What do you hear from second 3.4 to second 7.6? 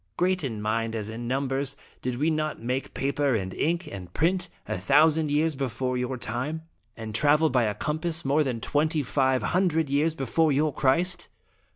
ink, and print, a thousand years before your time? and travel